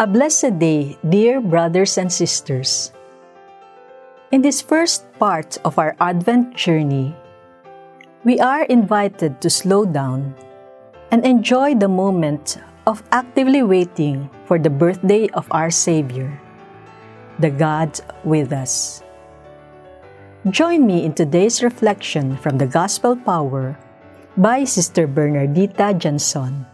A 0.00 0.08
blessed 0.08 0.56
day, 0.56 0.96
dear 1.04 1.44
brothers 1.44 2.00
and 2.00 2.08
sisters. 2.08 2.88
In 4.32 4.40
this 4.40 4.64
first 4.64 5.04
part 5.20 5.60
of 5.60 5.76
our 5.76 5.92
Advent 6.00 6.56
journey, 6.56 7.12
we 8.24 8.40
are 8.40 8.64
invited 8.64 9.44
to 9.44 9.52
slow 9.52 9.84
down 9.84 10.32
and 11.12 11.20
enjoy 11.28 11.74
the 11.76 11.92
moment 11.92 12.56
of 12.86 13.04
actively 13.12 13.60
waiting 13.60 14.32
for 14.48 14.56
the 14.56 14.72
birthday 14.72 15.28
of 15.36 15.44
our 15.52 15.68
Savior, 15.68 16.32
the 17.36 17.52
God 17.52 18.00
with 18.24 18.56
us. 18.56 19.04
Join 20.48 20.86
me 20.86 21.04
in 21.04 21.12
today's 21.12 21.60
reflection 21.60 22.40
from 22.40 22.56
the 22.56 22.64
Gospel 22.64 23.20
Power 23.20 23.76
by 24.32 24.64
Sister 24.64 25.04
Bernardita 25.04 25.92
Dianzon. 25.92 26.64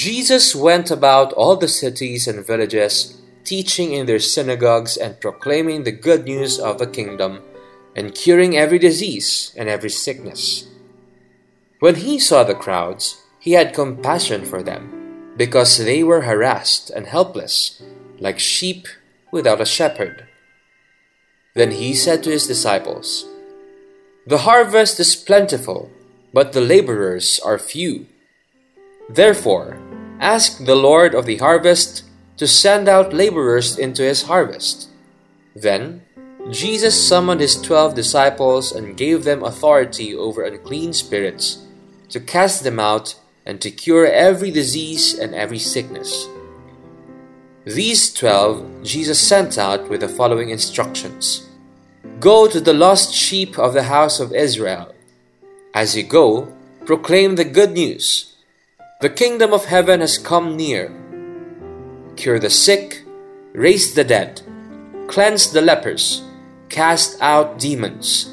Jesus 0.00 0.56
went 0.56 0.90
about 0.90 1.34
all 1.34 1.56
the 1.56 1.68
cities 1.68 2.26
and 2.26 2.46
villages, 2.46 3.20
teaching 3.44 3.92
in 3.92 4.06
their 4.06 4.18
synagogues 4.18 4.96
and 4.96 5.20
proclaiming 5.20 5.84
the 5.84 5.92
good 5.92 6.24
news 6.24 6.58
of 6.58 6.78
the 6.78 6.86
kingdom, 6.86 7.42
and 7.94 8.14
curing 8.14 8.56
every 8.56 8.78
disease 8.78 9.52
and 9.58 9.68
every 9.68 9.90
sickness. 9.90 10.66
When 11.80 11.96
he 11.96 12.18
saw 12.18 12.44
the 12.44 12.54
crowds, 12.54 13.20
he 13.40 13.52
had 13.52 13.74
compassion 13.74 14.46
for 14.46 14.62
them, 14.62 15.34
because 15.36 15.76
they 15.76 16.02
were 16.02 16.22
harassed 16.22 16.88
and 16.88 17.04
helpless, 17.04 17.82
like 18.18 18.38
sheep 18.38 18.88
without 19.30 19.60
a 19.60 19.66
shepherd. 19.66 20.26
Then 21.52 21.72
he 21.72 21.92
said 21.92 22.24
to 22.24 22.30
his 22.30 22.46
disciples, 22.46 23.26
The 24.26 24.48
harvest 24.48 24.98
is 24.98 25.14
plentiful, 25.14 25.90
but 26.32 26.54
the 26.54 26.62
laborers 26.62 27.38
are 27.44 27.58
few. 27.58 28.06
Therefore, 29.10 29.76
Ask 30.20 30.64
the 30.66 30.76
Lord 30.76 31.14
of 31.14 31.24
the 31.24 31.38
harvest 31.38 32.04
to 32.36 32.46
send 32.46 32.88
out 32.88 33.14
laborers 33.14 33.78
into 33.78 34.02
his 34.02 34.24
harvest. 34.24 34.90
Then 35.56 36.02
Jesus 36.50 36.94
summoned 36.94 37.40
his 37.40 37.60
twelve 37.60 37.94
disciples 37.94 38.70
and 38.70 38.98
gave 38.98 39.24
them 39.24 39.42
authority 39.42 40.14
over 40.14 40.44
unclean 40.44 40.92
spirits 40.92 41.64
to 42.10 42.20
cast 42.20 42.64
them 42.64 42.78
out 42.78 43.14
and 43.46 43.62
to 43.62 43.70
cure 43.70 44.06
every 44.06 44.50
disease 44.50 45.18
and 45.18 45.34
every 45.34 45.58
sickness. 45.58 46.28
These 47.64 48.12
twelve 48.12 48.82
Jesus 48.82 49.18
sent 49.18 49.56
out 49.56 49.88
with 49.88 50.00
the 50.00 50.08
following 50.08 50.50
instructions 50.50 51.48
Go 52.20 52.46
to 52.46 52.60
the 52.60 52.74
lost 52.74 53.14
sheep 53.14 53.58
of 53.58 53.72
the 53.72 53.84
house 53.84 54.20
of 54.20 54.34
Israel. 54.34 54.94
As 55.72 55.96
you 55.96 56.02
go, 56.02 56.52
proclaim 56.84 57.36
the 57.36 57.44
good 57.44 57.72
news. 57.72 58.29
The 59.00 59.08
kingdom 59.08 59.54
of 59.54 59.64
heaven 59.64 60.00
has 60.00 60.18
come 60.18 60.58
near. 60.58 60.92
Cure 62.16 62.38
the 62.38 62.50
sick, 62.50 63.02
raise 63.54 63.94
the 63.94 64.04
dead, 64.04 64.42
cleanse 65.08 65.52
the 65.52 65.62
lepers, 65.62 66.22
cast 66.68 67.16
out 67.22 67.58
demons. 67.58 68.30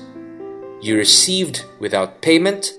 You 0.81 0.97
received 0.97 1.63
without 1.79 2.21
payment, 2.21 2.73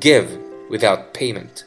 give 0.00 0.38
without 0.70 1.12
payment. 1.12 1.64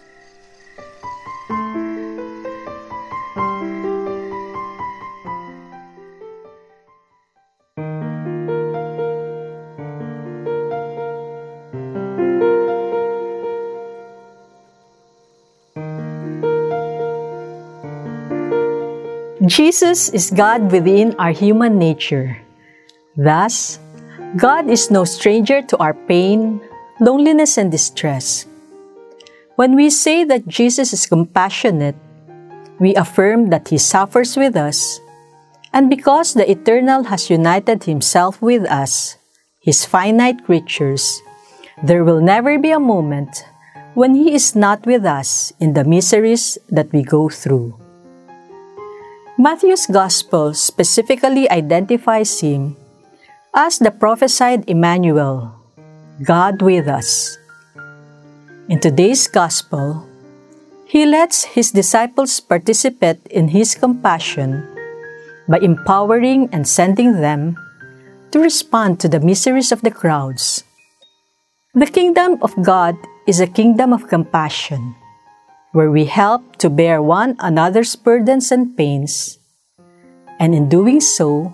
Jesus 19.44 20.08
is 20.08 20.32
God 20.32 20.72
within 20.72 21.20
our 21.20 21.36
human 21.36 21.78
nature. 21.78 22.40
Thus, 23.18 23.78
God 24.38 24.70
is 24.70 24.90
no 24.90 25.04
stranger 25.04 25.62
to 25.62 25.76
our 25.84 25.94
pain, 25.94 26.62
loneliness, 27.02 27.58
and 27.58 27.70
distress. 27.70 28.48
When 29.58 29.76
we 29.76 29.90
say 29.90 30.24
that 30.24 30.48
Jesus 30.48 30.94
is 30.94 31.06
compassionate, 31.06 32.00
we 32.80 32.96
affirm 32.96 33.50
that 33.50 33.68
He 33.68 33.78
suffers 33.78 34.38
with 34.38 34.56
us, 34.56 35.02
and 35.74 35.90
because 35.90 36.34
the 36.34 36.50
Eternal 36.50 37.04
has 37.12 37.30
united 37.30 37.84
Himself 37.84 38.42
with 38.42 38.64
us, 38.72 39.18
His 39.60 39.84
finite 39.84 40.46
creatures, 40.46 41.20
there 41.84 42.06
will 42.06 42.22
never 42.22 42.58
be 42.58 42.72
a 42.72 42.80
moment 42.80 43.44
when 43.94 44.16
He 44.16 44.34
is 44.34 44.56
not 44.56 44.86
with 44.86 45.04
us 45.04 45.52
in 45.60 45.74
the 45.74 45.84
miseries 45.84 46.58
that 46.70 46.94
we 46.94 47.04
go 47.04 47.28
through. 47.28 47.83
Matthew's 49.34 49.90
Gospel 49.90 50.54
specifically 50.54 51.50
identifies 51.50 52.40
him 52.40 52.78
as 53.56 53.80
the 53.80 53.90
prophesied 53.90 54.70
Emmanuel, 54.70 55.58
God 56.22 56.62
with 56.62 56.88
us. 56.88 57.36
In 58.70 58.80
today's 58.80 59.26
Gospel, 59.28 60.06
he 60.86 61.08
lets 61.10 61.58
his 61.58 61.72
disciples 61.72 62.40
participate 62.40 63.26
in 63.34 63.50
his 63.50 63.74
compassion 63.74 64.62
by 65.50 65.58
empowering 65.66 66.48
and 66.54 66.70
sending 66.70 67.18
them 67.18 67.58
to 68.30 68.38
respond 68.38 69.00
to 69.00 69.10
the 69.10 69.20
miseries 69.20 69.72
of 69.72 69.82
the 69.82 69.90
crowds. 69.90 70.64
The 71.74 71.90
kingdom 71.90 72.38
of 72.44 72.54
God 72.62 72.94
is 73.26 73.40
a 73.40 73.50
kingdom 73.50 73.94
of 73.94 74.08
compassion 74.08 74.94
where 75.74 75.90
we 75.90 76.06
help 76.06 76.58
to 76.58 76.70
bear 76.70 77.02
one 77.02 77.36
another's 77.40 77.98
burdens 77.98 78.54
and 78.54 78.78
pains, 78.78 79.38
and 80.40 80.54
in 80.54 80.70
doing 80.70 81.02
so, 81.02 81.54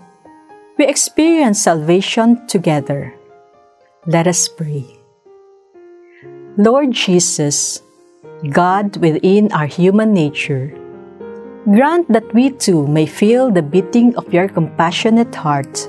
we 0.77 0.85
experience 0.87 1.63
salvation 1.63 2.45
together. 2.47 3.15
Let 4.05 4.27
us 4.27 4.47
pray. 4.47 4.85
Lord 6.57 6.91
Jesus, 6.91 7.81
God 8.51 8.97
within 8.97 9.51
our 9.51 9.67
human 9.67 10.13
nature, 10.13 10.75
grant 11.63 12.07
that 12.11 12.27
we 12.33 12.51
too 12.51 12.87
may 12.87 13.05
feel 13.05 13.51
the 13.51 13.63
beating 13.63 14.15
of 14.15 14.33
your 14.33 14.47
compassionate 14.47 15.35
heart 15.35 15.87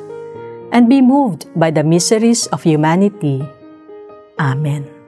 and 0.70 0.88
be 0.88 1.02
moved 1.02 1.50
by 1.58 1.70
the 1.70 1.82
miseries 1.82 2.46
of 2.48 2.62
humanity. 2.62 3.42
Amen. 4.38 5.00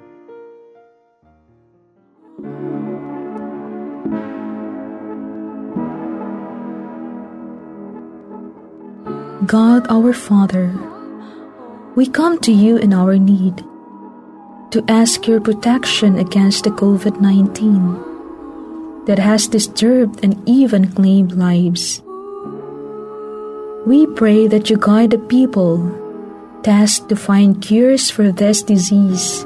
God 9.47 9.87
our 9.91 10.13
Father, 10.13 10.71
we 11.97 12.07
come 12.07 12.39
to 12.47 12.53
you 12.53 12.77
in 12.77 12.95
our 12.95 13.19
need 13.19 13.65
to 14.71 14.85
ask 14.87 15.27
your 15.27 15.41
protection 15.41 16.17
against 16.17 16.63
the 16.63 16.71
COVID 16.71 17.21
19 17.21 19.05
that 19.07 19.19
has 19.19 19.49
disturbed 19.49 20.23
and 20.23 20.41
even 20.49 20.93
claimed 20.93 21.33
lives. 21.33 22.03
We 23.85 24.07
pray 24.15 24.47
that 24.47 24.71
you 24.71 24.77
guide 24.79 25.11
the 25.11 25.19
people 25.19 25.91
tasked 26.63 27.09
to 27.09 27.17
find 27.17 27.61
cures 27.61 28.11
for 28.11 28.31
this 28.31 28.63
disease 28.63 29.45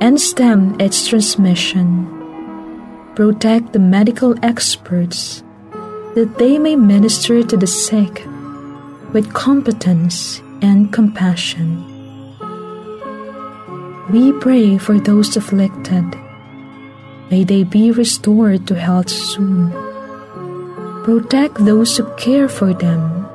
and 0.00 0.20
stem 0.20 0.78
its 0.80 1.08
transmission. 1.08 2.06
Protect 3.16 3.72
the 3.72 3.80
medical 3.80 4.36
experts 4.44 5.42
that 6.14 6.38
they 6.38 6.58
may 6.58 6.76
minister 6.76 7.42
to 7.42 7.56
the 7.56 7.66
sick 7.66 8.22
with 9.12 9.32
competence 9.34 10.40
and 10.62 10.92
compassion. 10.92 11.84
We 14.10 14.32
pray 14.40 14.78
for 14.78 14.98
those 14.98 15.36
afflicted. 15.36 16.04
May 17.30 17.44
they 17.44 17.64
be 17.64 17.90
restored 17.90 18.66
to 18.66 18.74
health 18.74 19.10
soon. 19.10 19.70
Protect 21.04 21.56
those 21.64 21.96
who 21.96 22.04
care 22.16 22.48
for 22.48 22.72
them. 22.72 23.28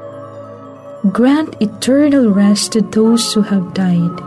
Grant 1.11 1.55
eternal 1.61 2.31
rest 2.31 2.73
to 2.73 2.81
those 2.81 3.33
who 3.33 3.41
have 3.41 3.73
died. 3.73 4.17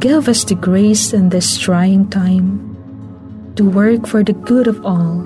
Give 0.00 0.28
us 0.28 0.44
the 0.44 0.54
grace 0.54 1.12
in 1.12 1.28
this 1.28 1.58
trying 1.58 2.08
time 2.08 2.74
to 3.56 3.64
work 3.64 4.06
for 4.06 4.24
the 4.24 4.32
good 4.32 4.66
of 4.66 4.84
all, 4.84 5.22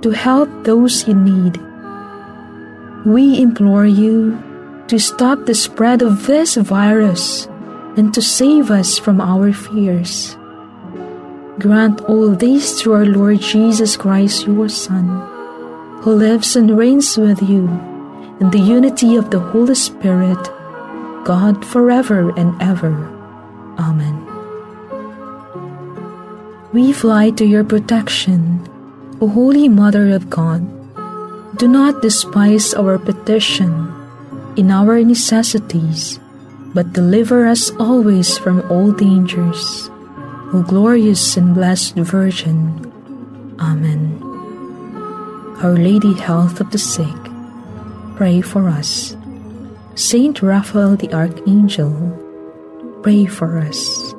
to 0.00 0.10
help 0.10 0.48
those 0.64 1.06
in 1.06 1.24
need 1.24 1.60
we 3.04 3.40
implore 3.40 3.86
you 3.86 4.38
to 4.86 4.98
stop 4.98 5.46
the 5.46 5.54
spread 5.54 6.02
of 6.02 6.26
this 6.26 6.54
virus 6.54 7.46
and 7.96 8.14
to 8.14 8.22
save 8.22 8.70
us 8.70 8.98
from 8.98 9.20
our 9.20 9.52
fears. 9.52 10.36
Grant 11.58 12.00
all 12.02 12.30
this 12.30 12.80
to 12.80 12.92
our 12.92 13.04
Lord 13.04 13.40
Jesus 13.40 13.96
Christ, 13.96 14.46
your 14.46 14.68
Son, 14.68 15.06
who 16.02 16.14
lives 16.14 16.56
and 16.56 16.76
reigns 16.78 17.16
with 17.18 17.42
you 17.42 17.68
in 18.40 18.50
the 18.50 18.58
unity 18.58 19.16
of 19.16 19.30
the 19.30 19.40
Holy 19.40 19.74
Spirit, 19.74 20.38
God 21.24 21.64
forever 21.64 22.30
and 22.38 22.60
ever. 22.62 22.94
Amen. 23.78 24.18
We 26.72 26.92
fly 26.92 27.30
to 27.30 27.44
your 27.44 27.64
protection, 27.64 28.66
O 29.20 29.28
Holy 29.28 29.68
Mother 29.68 30.10
of 30.10 30.30
God. 30.30 30.81
Do 31.56 31.68
not 31.68 32.00
despise 32.00 32.72
our 32.74 32.98
petition 32.98 33.92
in 34.56 34.70
our 34.70 35.02
necessities, 35.04 36.18
but 36.74 36.92
deliver 36.92 37.46
us 37.46 37.70
always 37.78 38.38
from 38.38 38.64
all 38.70 38.92
dangers. 38.92 39.90
O 40.52 40.64
glorious 40.66 41.36
and 41.36 41.54
blessed 41.54 41.96
Virgin. 41.96 42.92
Amen. 43.60 44.20
Our 45.62 45.76
Lady 45.76 46.12
Health 46.14 46.60
of 46.60 46.70
the 46.72 46.78
Sick, 46.78 47.20
pray 48.16 48.40
for 48.40 48.68
us. 48.68 49.16
Saint 49.94 50.42
Raphael 50.42 50.96
the 50.96 51.12
Archangel, 51.12 51.92
pray 53.02 53.26
for 53.26 53.58
us. 53.58 54.14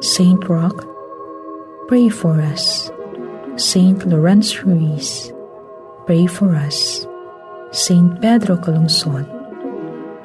Saint 0.00 0.48
Roch, 0.48 0.86
pray 1.88 2.08
for 2.08 2.40
us. 2.40 2.90
Saint 3.56 4.06
Lawrence 4.06 4.62
Ruiz, 4.64 5.32
pray 6.06 6.26
for 6.26 6.54
us. 6.54 7.04
Saint 7.72 8.20
Pedro 8.22 8.56
Calungsod, 8.56 9.26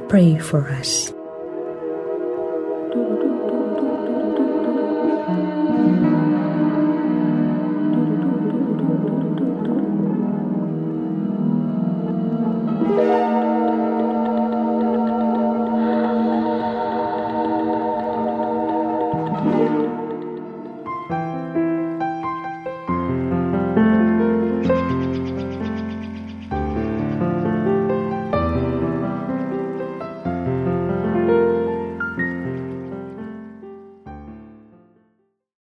pray 0.08 0.38
for 0.38 0.70
us. 0.70 1.12